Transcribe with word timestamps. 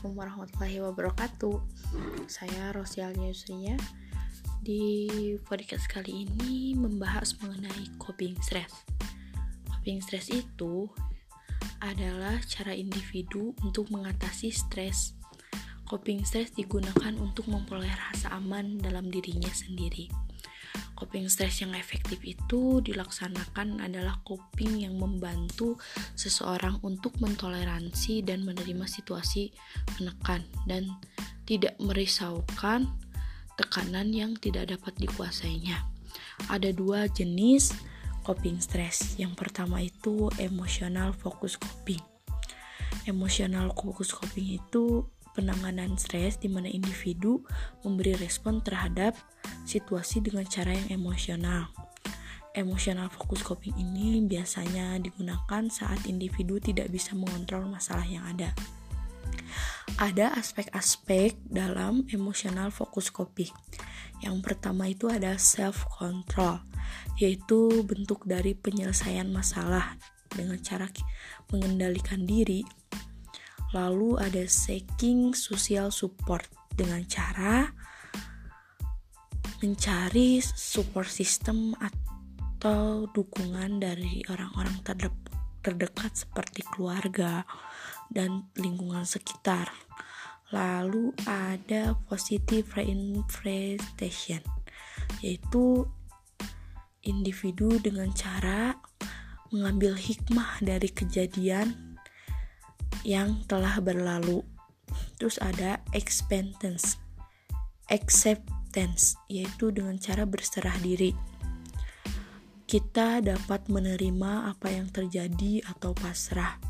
Assalamualaikum 0.00 0.24
warahmatullahi 0.32 0.78
wabarakatuh. 0.80 1.56
Saya 2.24 2.72
Rosialnya 2.72 3.36
Yusriya 3.36 3.76
Di 4.64 5.36
podcast 5.44 5.92
kali 5.92 6.24
ini 6.24 6.72
membahas 6.72 7.36
mengenai 7.44 8.00
coping 8.00 8.32
stress. 8.40 8.72
Coping 9.68 10.00
stress 10.00 10.32
itu 10.32 10.88
adalah 11.84 12.40
cara 12.48 12.72
individu 12.72 13.52
untuk 13.60 13.92
mengatasi 13.92 14.48
stres. 14.48 15.12
Coping 15.84 16.24
stress 16.24 16.48
digunakan 16.56 17.12
untuk 17.20 17.52
memperoleh 17.52 17.92
rasa 17.92 18.32
aman 18.40 18.80
dalam 18.80 19.12
dirinya 19.12 19.52
sendiri 19.52 20.08
Coping 21.00 21.32
stress 21.32 21.64
yang 21.64 21.72
efektif 21.72 22.20
itu 22.20 22.84
dilaksanakan 22.84 23.80
adalah 23.80 24.20
coping 24.20 24.84
yang 24.84 25.00
membantu 25.00 25.80
seseorang 26.12 26.76
untuk 26.84 27.16
mentoleransi 27.24 28.20
dan 28.20 28.44
menerima 28.44 28.84
situasi 28.84 29.48
menekan 29.96 30.44
dan 30.68 30.92
tidak 31.48 31.80
merisaukan 31.80 32.84
tekanan 33.56 34.12
yang 34.12 34.36
tidak 34.36 34.76
dapat 34.76 34.92
dikuasainya. 35.00 35.88
Ada 36.52 36.76
dua 36.76 37.08
jenis 37.08 37.72
coping 38.20 38.60
stress. 38.60 39.16
Yang 39.16 39.40
pertama 39.40 39.80
itu 39.80 40.28
emosional 40.36 41.16
fokus 41.16 41.56
coping. 41.56 42.00
Emosional 43.08 43.72
fokus 43.72 44.12
coping 44.12 44.60
itu 44.60 45.08
penanganan 45.36 45.94
stres 45.96 46.38
di 46.38 46.50
mana 46.50 46.66
individu 46.66 47.42
memberi 47.86 48.16
respon 48.18 48.60
terhadap 48.60 49.14
situasi 49.64 50.24
dengan 50.24 50.46
cara 50.46 50.74
yang 50.74 51.02
emosional. 51.02 51.70
Emosional 52.50 53.06
fokus 53.14 53.46
coping 53.46 53.78
ini 53.78 54.26
biasanya 54.26 54.98
digunakan 54.98 55.70
saat 55.70 56.02
individu 56.10 56.58
tidak 56.58 56.90
bisa 56.90 57.14
mengontrol 57.14 57.70
masalah 57.70 58.02
yang 58.02 58.26
ada. 58.26 58.50
Ada 60.02 60.34
aspek-aspek 60.34 61.38
dalam 61.46 62.10
emosional 62.10 62.74
fokus 62.74 63.10
coping. 63.14 63.50
Yang 64.20 64.36
pertama 64.42 64.90
itu 64.90 65.06
ada 65.06 65.38
self 65.38 65.86
control, 65.94 66.58
yaitu 67.22 67.86
bentuk 67.86 68.26
dari 68.26 68.58
penyelesaian 68.58 69.30
masalah 69.30 69.94
dengan 70.30 70.58
cara 70.62 70.86
mengendalikan 71.50 72.26
diri 72.26 72.62
Lalu 73.70 74.18
ada 74.18 74.42
seeking 74.46 75.34
social 75.36 75.94
support 75.94 76.46
dengan 76.74 77.06
cara 77.06 77.70
mencari 79.60 80.40
support 80.40 81.06
system 81.06 81.76
atau 81.76 83.06
dukungan 83.12 83.78
dari 83.78 84.24
orang-orang 84.26 84.80
terdekat 85.60 86.12
seperti 86.16 86.64
keluarga 86.64 87.44
dan 88.08 88.48
lingkungan 88.56 89.04
sekitar. 89.04 89.68
Lalu 90.50 91.14
ada 91.28 91.94
positive 92.10 92.74
reinterpretation 92.74 94.42
yaitu 95.22 95.86
individu 97.04 97.78
dengan 97.78 98.10
cara 98.14 98.74
mengambil 99.50 99.98
hikmah 99.98 100.62
dari 100.62 100.88
kejadian 100.90 101.89
yang 103.04 103.40
telah 103.48 103.80
berlalu. 103.80 104.44
Terus 105.16 105.40
ada 105.40 105.80
acceptance. 105.96 106.98
Acceptance 107.88 109.18
yaitu 109.26 109.72
dengan 109.74 109.96
cara 109.98 110.26
berserah 110.26 110.76
diri. 110.80 111.14
Kita 112.70 113.18
dapat 113.18 113.66
menerima 113.66 114.54
apa 114.54 114.70
yang 114.70 114.86
terjadi 114.94 115.66
atau 115.66 115.90
pasrah. 115.90 116.62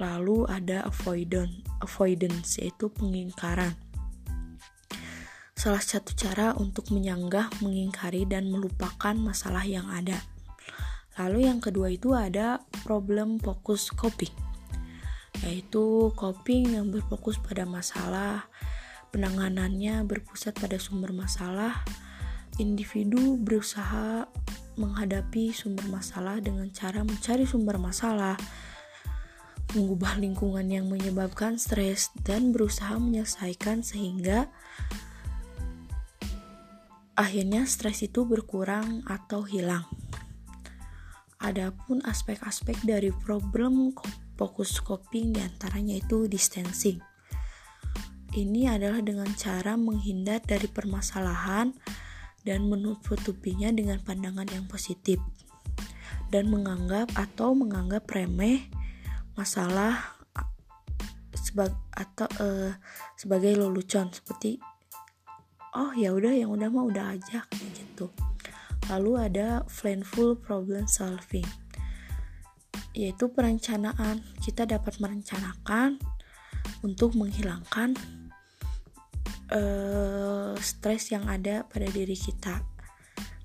Lalu 0.00 0.48
ada 0.48 0.88
avoidance, 0.88 1.68
avoidance 1.84 2.56
yaitu 2.56 2.88
pengingkaran. 2.88 3.76
Salah 5.52 5.84
satu 5.84 6.16
cara 6.16 6.56
untuk 6.58 6.90
menyanggah, 6.90 7.52
mengingkari 7.60 8.24
dan 8.24 8.48
melupakan 8.50 9.14
masalah 9.14 9.62
yang 9.62 9.86
ada. 9.92 10.16
Lalu 11.20 11.44
yang 11.44 11.60
kedua 11.60 11.92
itu 11.92 12.16
ada 12.16 12.64
problem 12.82 13.36
fokus 13.36 13.92
coping 13.92 14.51
yaitu 15.42 16.14
coping 16.14 16.78
yang 16.78 16.88
berfokus 16.94 17.38
pada 17.42 17.66
masalah, 17.66 18.46
penanganannya 19.10 20.06
berpusat 20.06 20.56
pada 20.56 20.78
sumber 20.78 21.10
masalah. 21.10 21.82
Individu 22.60 23.40
berusaha 23.40 24.28
menghadapi 24.76 25.52
sumber 25.52 25.84
masalah 25.88 26.40
dengan 26.40 26.68
cara 26.72 27.04
mencari 27.04 27.44
sumber 27.44 27.76
masalah, 27.76 28.36
mengubah 29.72 30.20
lingkungan 30.20 30.68
yang 30.68 30.88
menyebabkan 30.88 31.56
stres, 31.56 32.12
dan 32.24 32.52
berusaha 32.52 32.96
menyelesaikan 32.96 33.84
sehingga 33.84 34.48
akhirnya 37.16 37.68
stres 37.68 38.04
itu 38.04 38.24
berkurang 38.24 39.04
atau 39.08 39.44
hilang. 39.44 39.84
Adapun 41.42 41.98
aspek-aspek 42.06 42.78
dari 42.86 43.10
problem 43.10 43.90
fokus 44.36 44.80
coping 44.80 45.36
di 45.36 45.40
antaranya 45.40 45.96
itu 45.96 46.26
distancing. 46.26 46.98
Ini 48.32 48.80
adalah 48.80 49.04
dengan 49.04 49.28
cara 49.36 49.76
menghindar 49.76 50.40
dari 50.40 50.64
permasalahan 50.64 51.76
dan 52.42 52.64
menutupinya 52.66 53.68
dengan 53.68 54.00
pandangan 54.00 54.48
yang 54.48 54.64
positif 54.64 55.20
dan 56.32 56.48
menganggap 56.48 57.12
atau 57.12 57.52
menganggap 57.52 58.08
remeh 58.08 58.66
masalah 59.36 60.16
atau 61.92 62.28
uh, 62.40 62.72
sebagai 63.20 63.52
lelucon 63.60 64.08
seperti 64.08 64.56
oh 65.76 65.92
ya 65.92 66.16
udah 66.16 66.32
yang 66.32 66.48
udah 66.48 66.72
mah 66.72 66.88
udah 66.88 67.04
aja 67.12 67.44
gitu. 67.76 68.08
Lalu 68.88 69.12
ada 69.28 69.62
planful 69.68 70.40
problem 70.40 70.88
solving 70.88 71.46
yaitu 72.92 73.28
perencanaan. 73.32 74.24
Kita 74.40 74.64
dapat 74.64 75.00
merencanakan 75.00 76.00
untuk 76.86 77.16
menghilangkan 77.18 77.96
uh, 79.52 80.54
stres 80.60 81.10
yang 81.10 81.26
ada 81.28 81.66
pada 81.66 81.88
diri 81.90 82.14
kita 82.14 82.62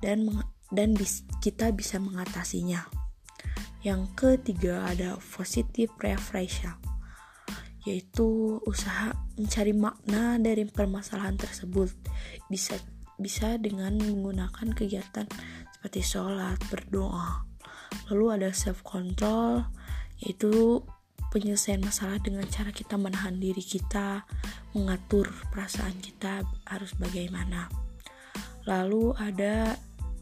dan 0.00 0.28
dan 0.70 0.94
bis, 0.94 1.26
kita 1.42 1.74
bisa 1.74 1.98
mengatasinya. 1.98 2.86
Yang 3.80 4.12
ketiga 4.16 4.84
ada 4.84 5.16
positive 5.16 5.90
refreshal 5.98 6.76
yaitu 7.88 8.60
usaha 8.68 9.16
mencari 9.40 9.72
makna 9.72 10.36
dari 10.36 10.68
permasalahan 10.68 11.40
tersebut 11.40 11.88
bisa 12.52 12.76
bisa 13.16 13.56
dengan 13.56 13.96
menggunakan 13.96 14.72
kegiatan 14.76 15.24
seperti 15.76 16.00
sholat, 16.04 16.60
berdoa, 16.68 17.48
lalu 18.10 18.40
ada 18.40 18.50
self 18.50 18.82
control 18.82 19.64
yaitu 20.20 20.82
penyelesaian 21.30 21.80
masalah 21.80 22.18
dengan 22.18 22.44
cara 22.50 22.74
kita 22.74 22.98
menahan 22.98 23.38
diri 23.38 23.62
kita 23.62 24.26
mengatur 24.74 25.30
perasaan 25.54 25.94
kita 26.02 26.42
harus 26.66 26.92
bagaimana 26.98 27.70
lalu 28.66 29.14
ada 29.16 29.78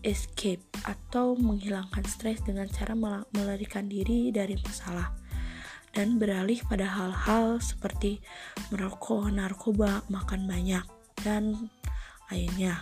escape 0.07 0.63
atau 0.87 1.35
menghilangkan 1.35 2.05
stres 2.07 2.39
dengan 2.45 2.71
cara 2.71 2.95
melarikan 3.35 3.91
diri 3.91 4.31
dari 4.31 4.55
masalah 4.63 5.11
dan 5.97 6.21
beralih 6.21 6.61
pada 6.69 6.87
hal-hal 6.87 7.59
seperti 7.59 8.23
merokok, 8.71 9.33
narkoba, 9.33 10.05
makan 10.07 10.47
banyak, 10.47 10.85
dan 11.27 11.73
lainnya. 12.31 12.79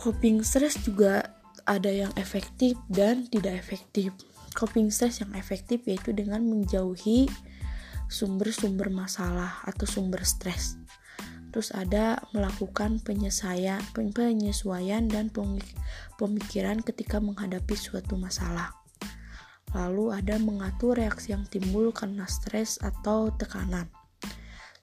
Coping 0.00 0.44
stres 0.44 0.76
juga 0.82 1.33
ada 1.64 1.88
yang 1.88 2.12
efektif 2.16 2.76
dan 2.92 3.28
tidak 3.28 3.56
efektif. 3.60 4.12
Coping 4.54 4.92
stress 4.92 5.20
yang 5.24 5.34
efektif 5.34 5.82
yaitu 5.88 6.14
dengan 6.14 6.44
menjauhi 6.46 7.26
sumber-sumber 8.06 8.92
masalah 8.92 9.64
atau 9.66 9.88
sumber 9.88 10.22
stres. 10.22 10.78
Terus 11.50 11.70
ada 11.70 12.18
melakukan 12.34 12.98
penyesuaian, 13.02 13.78
penyesuaian 13.94 15.06
dan 15.06 15.30
pemikiran 16.18 16.82
ketika 16.82 17.22
menghadapi 17.22 17.74
suatu 17.78 18.18
masalah. 18.18 18.74
Lalu 19.74 20.14
ada 20.14 20.38
mengatur 20.38 20.98
reaksi 20.98 21.34
yang 21.34 21.46
timbul 21.50 21.90
karena 21.90 22.26
stres 22.30 22.78
atau 22.78 23.34
tekanan. 23.34 23.90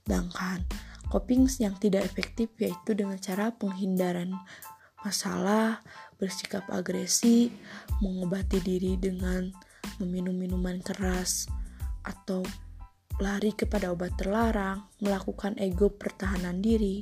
Sedangkan 0.03 0.67
coping 1.11 1.47
yang 1.59 1.75
tidak 1.79 2.07
efektif 2.07 2.51
yaitu 2.59 2.95
dengan 2.95 3.19
cara 3.19 3.51
penghindaran 3.55 4.35
masalah, 5.03 5.83
bersikap 6.21 6.69
agresi, 6.69 7.49
mengobati 7.97 8.61
diri 8.61 8.93
dengan 9.01 9.49
meminum 9.97 10.37
minuman 10.37 10.77
keras, 10.77 11.49
atau 12.05 12.45
lari 13.17 13.57
kepada 13.57 13.89
obat 13.89 14.13
terlarang, 14.21 14.85
melakukan 15.01 15.57
ego 15.57 15.89
pertahanan 15.89 16.61
diri. 16.61 17.01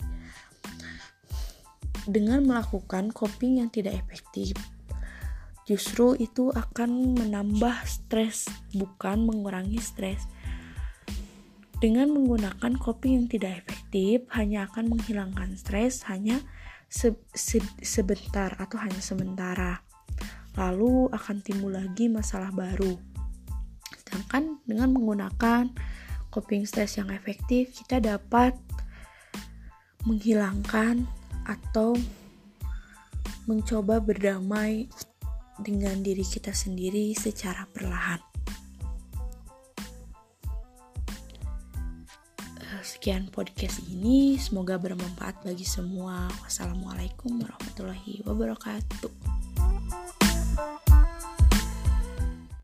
Dengan 2.07 2.48
melakukan 2.48 3.12
coping 3.12 3.60
yang 3.60 3.68
tidak 3.68 4.00
efektif, 4.00 4.56
justru 5.68 6.15
itu 6.15 6.50
akan 6.56 7.19
menambah 7.19 7.86
stres, 7.86 8.48
bukan 8.72 9.27
mengurangi 9.27 9.77
stres. 9.83 10.24
Dengan 11.80 12.12
menggunakan 12.12 12.75
coping 12.75 13.24
yang 13.24 13.27
tidak 13.31 13.63
efektif, 13.63 14.27
hanya 14.36 14.68
akan 14.68 14.92
menghilangkan 14.92 15.56
stres 15.56 16.04
hanya 16.12 16.44
se 16.89 17.13
se 17.31 17.62
sebentar 17.86 18.57
atau 18.57 18.81
hanya 18.81 19.00
sementara. 19.00 19.86
Lalu 20.57 21.07
akan 21.13 21.38
timbul 21.45 21.77
lagi 21.77 22.09
masalah 22.09 22.50
baru. 22.50 22.97
Sedangkan 23.95 24.59
dengan 24.65 24.91
menggunakan 24.91 25.69
coping 26.33 26.65
stres 26.65 26.97
yang 26.97 27.13
efektif, 27.13 27.71
kita 27.71 28.01
dapat 28.01 28.57
menghilangkan 30.03 31.06
atau 31.45 31.94
mencoba 33.45 34.01
berdamai 34.01 34.89
dengan 35.62 36.01
diri 36.01 36.25
kita 36.25 36.53
sendiri 36.53 37.13
secara 37.18 37.65
perlahan. 37.69 38.28
Sekian 42.86 43.33
podcast 43.33 43.81
ini, 43.89 44.38
semoga 44.38 44.77
bermanfaat 44.77 45.42
bagi 45.42 45.66
semua. 45.66 46.30
Wassalamualaikum 46.45 47.42
warahmatullahi 47.42 48.21
wabarakatuh. 48.21 49.38